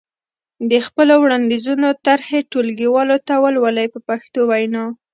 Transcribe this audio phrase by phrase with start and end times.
[0.71, 4.85] د خپلو وړاندیزونو طرحې ټولګیوالو ته ولولئ په پښتو وینا.